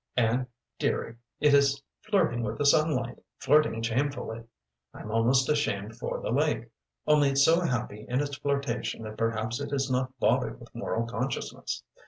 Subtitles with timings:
[0.17, 0.47] "And,
[0.79, 4.45] dearie it is flirting with the sunlight flirting shamefully;
[4.95, 6.71] I'm almost ashamed for the lake,
[7.05, 11.05] only it's so happy in its flirtation that perhaps it is not bothered with moral
[11.05, 11.83] consciousness.